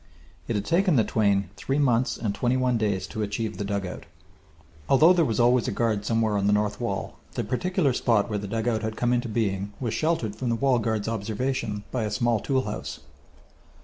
It 0.47 0.55
had 0.55 0.65
taken 0.65 0.95
the 0.95 1.03
twain 1.03 1.51
three 1.57 1.77
months 1.77 2.17
and 2.17 2.33
twenty 2.33 2.57
one 2.57 2.75
days 2.75 3.05
to 3.05 3.21
achieve 3.21 3.57
the 3.59 3.63
dugout. 3.63 4.07
Although 4.89 5.13
there 5.13 5.23
was 5.23 5.39
always 5.39 5.67
a 5.67 5.71
guard 5.71 6.05
somewhere 6.05 6.39
on 6.39 6.47
the 6.47 6.53
north 6.53 6.81
wall, 6.81 7.17
the 7.33 7.43
particular 7.43 7.93
spot 7.93 8.27
where 8.27 8.39
the 8.39 8.47
dugout 8.47 8.81
had 8.81 8.95
come 8.97 9.13
into 9.13 9.29
being 9.29 9.73
was 9.79 9.93
sheltered 9.93 10.35
from 10.35 10.49
the 10.49 10.55
wall 10.55 10.79
guard's 10.79 11.07
observation 11.07 11.83
by 11.91 12.01
a 12.03 12.09
small 12.09 12.39
tool 12.39 12.63
house. 12.63 13.01